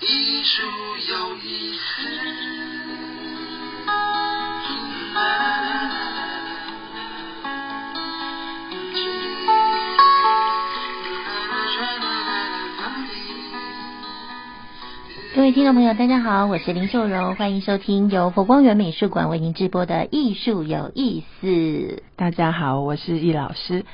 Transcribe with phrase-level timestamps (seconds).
[0.00, 0.62] 艺术
[1.08, 1.82] 有意思。
[15.34, 21.46] 各位听众朋友，大家好，我是林秀柔，欢迎收听由佛光园美术馆为您直播的《艺术有意思》。
[22.14, 23.84] 大家好，我是易老师。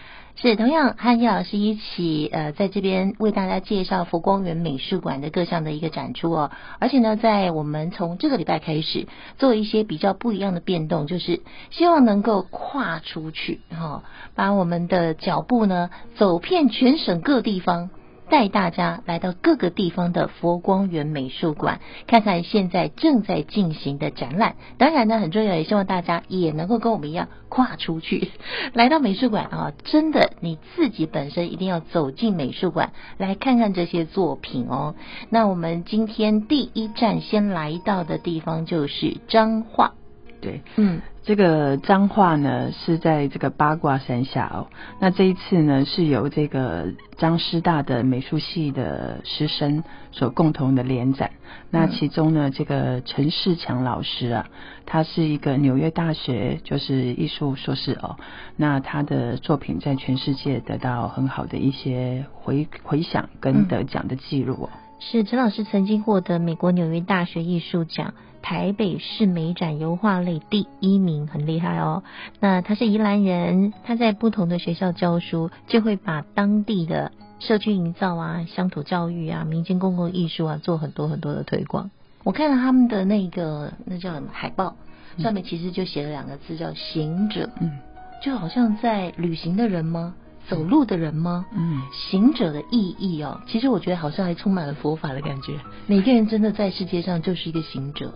[0.41, 6.53] 是同样和叶老师一起，呃，在这边为大家介绍佛光园美术馆的各项的一个展出哦。
[6.79, 14.03] 而且呢，在我们从这个礼拜开始做一些比较不一样的变动，就是希望能够跨出去，哈、哦，
[14.37, 17.91] 把我们的脚步呢走遍全省各地方。
[18.31, 24.57] 带大家来到各个地方的佛光园美术馆，看看现在正在进行的展览。
[24.77, 28.31] 当然呢，很重要，也希望大家也能够跟我们一样跨出去，
[28.75, 29.73] 来到美术馆啊！
[29.85, 34.95] 真的，你自己本身一定要走进美术馆来看看这些作品哦。
[35.31, 39.95] 那我们今天第一站先来到的地方就是彰化。
[40.41, 44.69] 对，嗯，这个彰化呢是在这个八卦山下哦。
[44.99, 46.87] 那这一次呢是由这个
[47.19, 51.33] 彰师大的美术系的师生所共同的联展。
[51.71, 54.47] 那其中呢，这个陈世强老师啊，
[54.87, 58.17] 他是一个纽约大学就是艺术硕士哦。
[58.57, 64.71] 那他的作品在全世界得到很好的一些回回响跟得奖的记录哦。
[65.01, 68.15] 是陈老师曾经获得美国纽约大学艺术奖。
[68.41, 72.03] 台北市美展油画类第一名，很厉害哦。
[72.41, 81.91] 那他是宜兰人，他在不同的学校教书，就会把当地的社区营造啊、乡土教育啊、民间公共艺术啊，做很多很多的推广。
[82.23, 84.77] 我看了他们的那个那叫什么海报，
[85.19, 87.79] 上面其实就写了两个字叫“行者”，嗯，
[88.23, 90.15] 就好像在旅行的人吗？
[90.49, 91.47] 走路的人吗？
[91.53, 95.59] 嗯，行者的意义哦，其实我觉得好像还充满了佛法的感觉。
[95.87, 98.13] 每个人真的在世界上就是一个行者。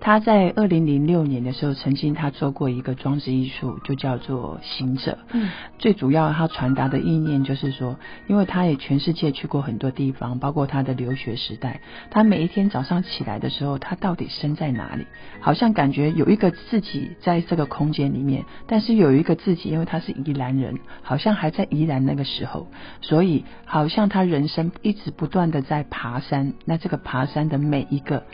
[0.00, 5.18] 他在二零零六年的时候，曾经他做过一个装置艺术，就叫做行者。
[5.32, 15.06] 嗯，最主要他传达的意念就是说，因为他也全世界去过很多地方，包括他的留学时代，他每一天早上起来的时候，他到底身在哪里？
[15.40, 22.68] 好像感觉有一个自己在这个空间里面，但是有一个自己，因为他是宜兰人，好像还在宜兰那个时候，
[23.00, 28.24] 所以好像他人生一直不断的在爬山，那这个爬山的每一个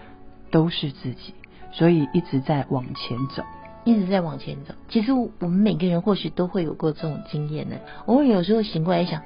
[0.50, 1.34] 都是自己。
[1.78, 3.44] 所以一直在往前走，
[3.84, 4.74] 一直在往前走。
[4.88, 7.76] 其实我们每个人或许都会有过这种经验呢。
[8.06, 9.22] 偶尔有时候醒过来想，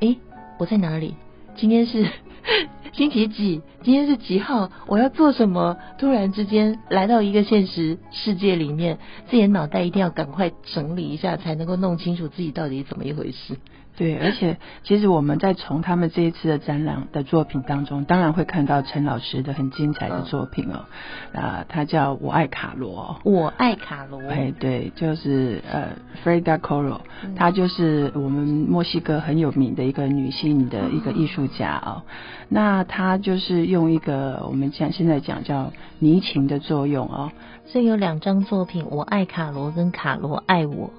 [0.00, 0.18] 诶，
[0.58, 1.14] 我在哪里？
[1.56, 2.06] 今天是
[2.92, 3.62] 星期几？
[3.82, 4.70] 今天是几号？
[4.86, 5.78] 我要做什么？
[5.96, 8.98] 突然之间来到一个现实世界里面，
[9.30, 13.56] 自己的脑袋一定要赶快整理一下，才能够弄清楚自己到底怎么一回事。
[13.96, 20.84] 对，而且其实我们在从他们这一次的展览的作品当中，当然会看到陈老师的很精彩的作品哦。
[21.32, 24.20] 啊，他叫我爱卡罗，我爱卡罗。
[24.28, 25.90] 哎，对，就是呃
[26.24, 27.00] ，Frida c o r o
[27.36, 32.02] 她就是我们墨西哥很有名的一个女性的一个艺术家哦。
[32.48, 37.30] 那她就是用一个我们讲现在讲叫泥情的作用哦。
[37.66, 40.90] 所以有两张作品，我爱卡罗跟卡罗爱我。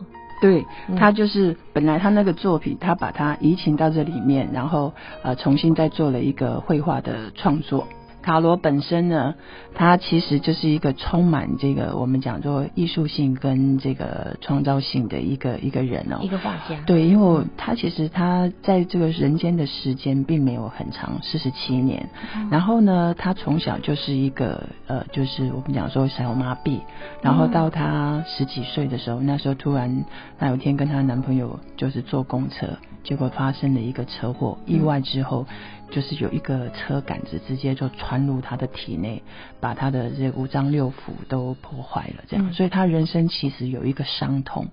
[0.41, 0.65] 对
[0.97, 7.87] 他就是本来他那个作品，他把它移情到这里面，然后呃重新再做了一个绘画的创作。
[8.25, 9.35] 卡罗本身呢，
[9.75, 16.75] 他其实就是一个充满这个我们讲做艺术性跟这个创造性的一个一个人哦，一个画家。
[16.87, 22.09] 对，因为他其实他在这个人间的时间并没有很长，四十七年。
[22.49, 26.79] 然后呢，他从小就是一个呃，就是我们讲说小麻痹，
[27.21, 30.03] 然后到他十几岁的时候，那时候突然
[30.39, 32.69] 那有一天跟她男朋友就是坐公车，
[33.03, 35.45] 结果发生了一个车祸，意外之后。
[35.95, 39.23] 就是有一个车杆子直接就穿入他的体内，
[39.61, 40.93] 把他的这五脏六腑
[41.29, 44.67] 都破坏了，这样，所以他人生其实有一个伤痛。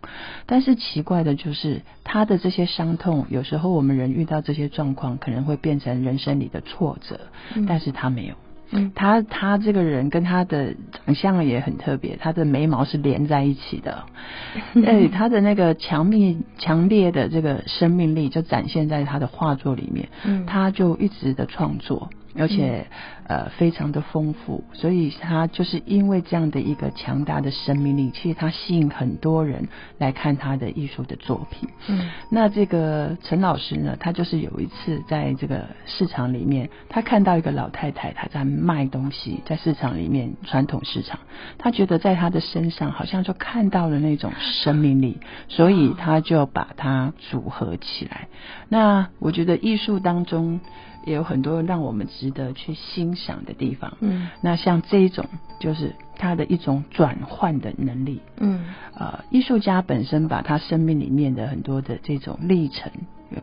[0.46, 7.20] 但是奇怪的就是，他的这些伤痛，有时候我们人遇到这些状况，可能会变成人生里的挫折，
[7.68, 8.34] 但是他没有。
[8.72, 14.04] 嗯，他他这个人跟他的长相也很特别，他的眉毛是连在一起的，
[14.84, 22.86] 哎，他的那个强密强烈的这个生命力就展现在他的画作里面，嗯，他就一直的创作，而且
[23.26, 29.68] 呃非常的丰富，所以他就是因为这样的一个强大的生命力，其实他吸引很多人
[29.98, 31.68] 来看他的艺术的作品。
[31.88, 41.20] 嗯，那这个陈老师呢，他就是有一次在这个市场里面，他看到一个老太太，她在卖东西，在市场里面传统市场，
[41.58, 45.18] 他觉得在她的身上好像就看到了那种生命力，
[45.48, 48.28] 所以他就把它组合起来。
[48.68, 50.60] 那我觉得艺术当中
[51.04, 53.96] 也有很多让我们值得去欣赏的地方。
[54.00, 55.24] 嗯，那像这一种
[55.58, 58.20] 就是他的一种转换的能力。
[58.38, 58.64] 嗯，
[58.94, 62.90] 呃，艺术家本身把他生命里面的很多的这种历程，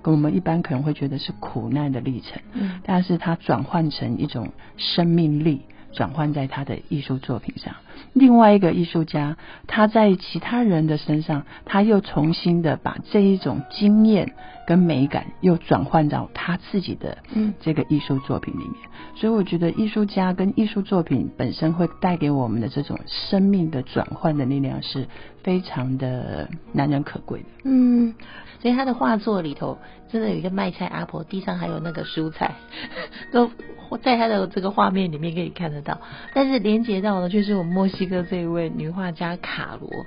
[0.02, 5.62] 跟我们一般可能会觉得是苦难的历程，嗯，但是他转换成一种生命力。
[5.92, 7.76] 转换在他的艺术作品上，
[8.14, 9.38] 另外一个艺术家，
[9.68, 14.34] 他在其他人的身上，他又重新的把这一种经验
[14.68, 18.76] 跟美感又转换到他自己的嗯这个艺术作品里面。
[19.16, 25.08] 所以我觉得艺术家跟艺术作品本身会带给我们的这种生命的转换的力量是
[25.44, 27.46] 非常的难能可贵的。
[27.64, 28.14] 嗯，
[28.62, 29.78] 所以他的画作里头
[30.12, 32.56] 真的有一个卖菜阿婆，地上还有那个蔬菜，
[33.32, 33.50] 都
[34.02, 36.00] 在他的这个画面里面可以看得到。
[36.34, 40.06] 但是连接到的却是我们墨西哥这一位女画家卡罗。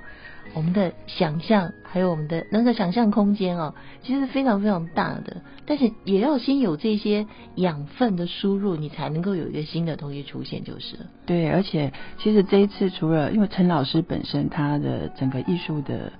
[0.53, 3.73] 我们的想象，还有我们的那个想象空间哦，
[4.03, 7.25] 其实非常非常大的，但是也要先有这些
[7.55, 10.95] 养分的输入，你才能够有一个新的东西出现，就是。
[11.25, 16.11] 对，而且其实这一次除了因为陈老师本身他的整个艺术的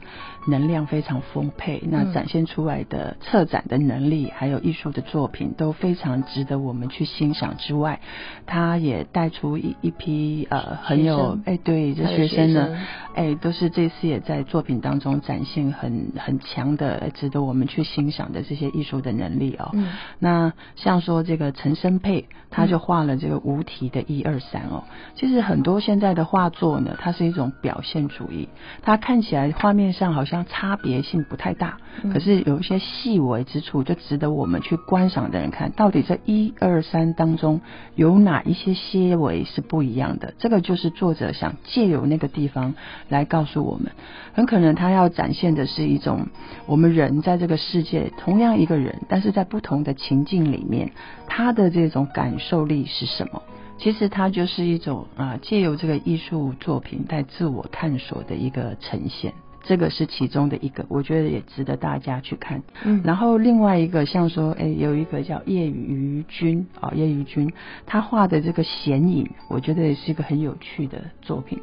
[0.48, 8.02] 能量非常丰沛，那展现出来的策展的能力，还有艺术的作品都非常值得我们去欣赏之外，
[8.46, 12.78] 他也带出一一批呃很有哎对这学生呢，
[13.16, 19.70] 哎都是这次也在作品当中展现很很强的值得我们去欣赏的这些艺术的能力哦。
[19.74, 24.84] 嗯，那像说这个陈生佩，他就画了这个无题的一二三哦。
[25.16, 28.50] 其实很多现在的画作呢，它是一种表现主义，
[28.82, 31.78] 它看起来画面上好像差别性不太大，
[32.12, 37.62] 可是有一些细微之处就值得我们去观赏的人看，到底这一二三当中
[37.96, 40.34] 有哪一些些微是不一样的？
[40.40, 42.74] 这个就是作者想借由那个地方
[43.10, 43.92] 来告诉我们，
[44.34, 46.28] 很可能他要展现的是一种
[46.66, 50.92] 我们人在这个世界同样一个人，但是在不同的情境里面，
[51.28, 53.44] 他的这种感受力是什么？
[53.80, 59.34] 其实它就是一种啊，借由这个艺术作品在自我探索的一个呈现，
[59.64, 62.62] 这个是其中的一个，我觉得也值得大家去看。
[62.84, 67.52] 嗯然后另外一个像说，哎，有一个叫叶余君啊，叶余君
[67.86, 71.60] 他画的这个显影，我觉得也是一个很有趣的作品。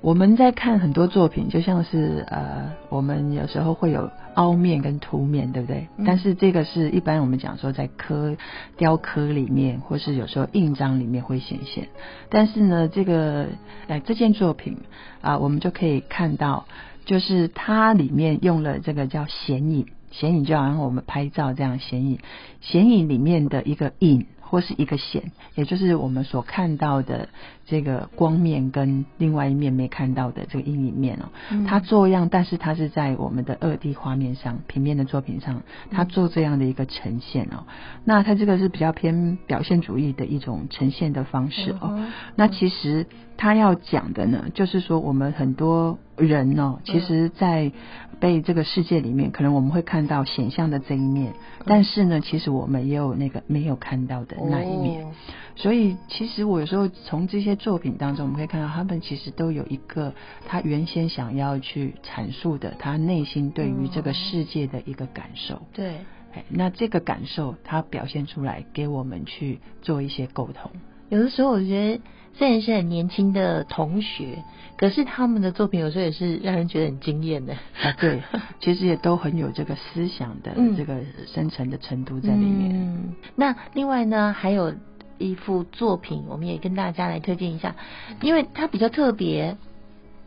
[0.00, 5.88] 我们在看很多作品，就像是呃，我们有时候会有凹面跟凸面，对不对？
[5.96, 8.36] 嗯但是这个是一般我们讲说在刻
[8.76, 11.88] 雕刻里面，或是有时候印章里面会显现。
[12.28, 13.46] 但是呢，这个
[13.88, 14.76] 呃这件作品
[15.22, 16.66] 啊、我们就可以看到，
[17.04, 22.18] 就是它里面用了这个叫显影，显影就好像我们拍照这样显影，
[22.60, 24.26] 显影里面的一个影。
[24.46, 27.28] 或是一个显，也就是我们所看到的
[27.66, 37.66] 这个光面跟另外一面没看到的这个阴影面哦，嗯它做样，但是它是在我们的二 D 画面上、平面的作品上，它做这样的一个呈现哦。
[38.04, 41.94] 那它这个是比较偏表现主义的一种呈现的方式哦。
[41.96, 43.06] 嗯那其实
[43.36, 47.72] 它要讲的呢，就是说我们很多人哦，其实，在
[48.20, 51.34] 被这个世界里面，可能我们会看到显象的这一面，
[51.66, 55.04] 但是呢，其实我们也有那个没有看到的那一面。
[55.04, 55.12] 哦
[55.56, 60.12] 所以，其实我有时候从这些作品当中，我们可以看到，他们其实都有一个
[60.48, 65.62] 他原先想要去阐述的，他内心对于这个世界的一个感受。
[65.72, 65.98] 对，
[66.32, 70.72] 哎，那这个感受，他表现出来给我们去做一些沟通。
[71.14, 72.00] 有的时候我觉得
[72.32, 74.42] 虽然是很年轻的同学，
[74.76, 77.54] 可是他们的作品有时候也是让人觉得很惊艳的。
[77.54, 78.20] 啊，对，
[78.58, 82.72] 其实也都很有这个思想的嗯这个深层的程度在里面。
[82.74, 84.74] 嗯，那另外呢，还有
[85.18, 87.76] 一幅作品，我们也跟大家来推荐一下，
[88.20, 89.56] 因为它比较特别，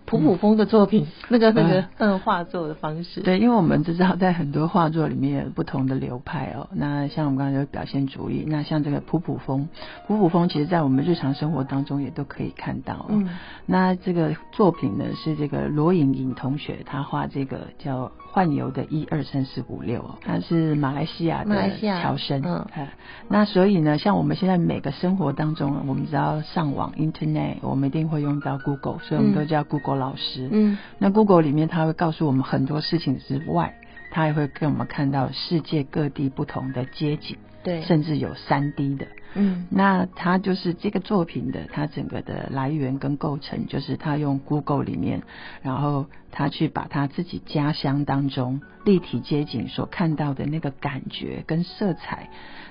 [0.07, 3.19] 普普风的作品，那个那个嗯画作的方式。
[3.19, 6.69] 对，因为我们知道在很多画作里面有不同的流派哦。
[6.71, 9.67] 那像我们刚才有表现主义，那像这个普普风，
[10.07, 13.05] 普普风其实在我们日常生活当中也都可以看到、哦。
[13.09, 13.29] 嗯，
[13.65, 22.39] 那这个作品呢是这个罗颖颖同学他画这个叫幻游的一二三四五六哦，他是马来西亚的马来西亚侨生。
[22.45, 22.87] 嗯呃
[23.29, 30.47] 那所以呢，像我们现在每个生活当中，我们只要上网 Internet，我们一定会用到 Google，所以我们嗯都叫 Google 老师。
[30.51, 33.73] 嗯那 Google 里面它会告诉我们很多事情之外，
[34.11, 39.05] 他也会给我们看到世界各地不同的街景，对，甚至有三 D 的。
[39.35, 39.67] 嗯。
[39.69, 45.21] 那他就是这个作品的，他整个的来源跟构成，就是他用 Google 里面，
[45.61, 52.29] 然后他去把他自己家乡当中立体街景所看到的那个感觉跟色彩，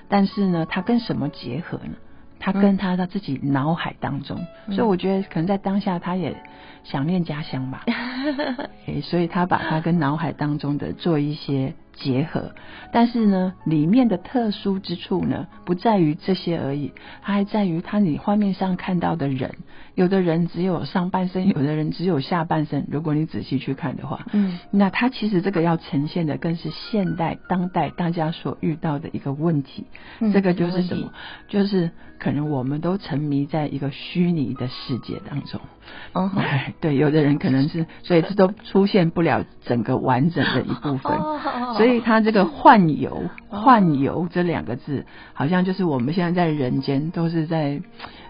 [0.09, 1.93] 但是呢，他跟什么结合呢？
[2.39, 4.75] 他跟他的自己脑海当中，嗯。
[4.75, 6.35] 所以我觉得可能在当下他也
[6.83, 7.83] 想念家乡吧，
[8.87, 12.51] 诶所以他把他跟脑海当中的做一些结合，
[12.91, 19.55] 但是呢，里面的特殊之处呢，不在于这些而已，它还在于它你画面上看到的人，
[19.95, 22.87] 有的人只有上半身，有的人只有下半身。
[22.89, 29.85] 如果你仔细去看的话，嗯那它其实这个要呈现的更是现代当代大家所遇到的一个问题，
[30.19, 31.13] 嗯这个就是什什么么？
[31.47, 35.59] 就是可能我们都沉迷在一个虚拟的世界当中。
[36.13, 36.31] 哦
[36.81, 41.11] 对，有的人可能是，所以这都出现不了整个完整的一部分。
[41.17, 47.81] 哦所以它这个幻游，哦幻游这两个字，好像就是我们现在在人间都是在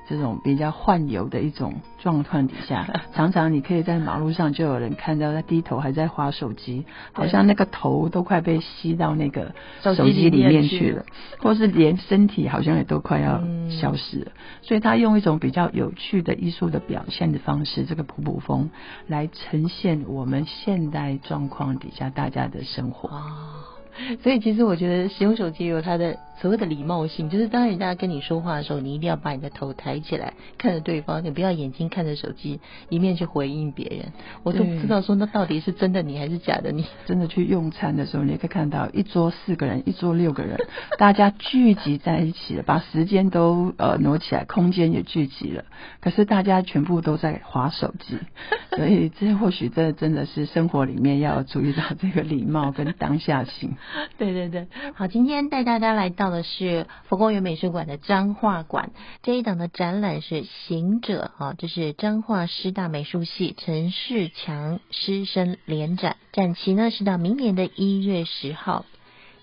[0.07, 11.05] 这种比较幻游的一种状况底下， 常常你可以在马路上就有人看到他低头还在划手机，好像那个头都快被吸到那个手机里里面去了
[11.39, 14.31] 或是连身体好像也都快要嗯消失了。
[14.61, 18.69] 所以他用一种比较有趣的艺术的表现的方式，这个普普风
[19.07, 23.09] 来呈现我们现代状况底下大家的生活。
[23.47, 23.76] 哦，
[24.23, 34.13] 所以其实我觉得使用手机有它的所谓的礼貌性，就是当人家跟你说话的时候，你一定要把你的头抬起来看着对方，你不要眼睛看着手机，一面去回应别人。
[34.43, 36.85] 我都不知道说那到底是真的你还是假的你。
[37.05, 40.59] 真的去用餐的时候，你也可以看到一桌四个人，一桌六个人，
[40.99, 45.65] 大家聚集在一起了，把时间都呃挪起来，空间也聚集了，
[46.01, 48.17] 可是大家全部都在划手机，
[48.75, 53.75] 所以这或许这真的是生活里面要注意到这个礼貌跟当下性。
[54.17, 58.91] 对对对，好，今天带大家来到的是佛光园美术馆的彰化馆，
[59.23, 68.85] 这一档的展览是《行者》啊，这是彰化师大美术系陈世强师生联展，展期呢是到明年的一月十号。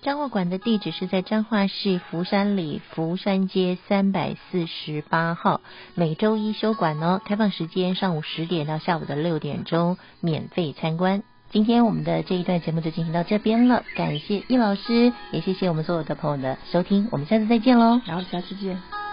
[0.01, 5.61] 彰化馆的地址是在彰化市福山里福山街三百四十八号，
[5.95, 11.23] 每周一休馆哦，开放时间上午十点到下午的六点钟，免费参观。
[11.51, 18.01] 今天我们的这一段节目就进行到这边了，感谢易老师，也谢谢我们所有的朋友的收听，我们下次再见喽。
[18.05, 19.04] 然后下次见。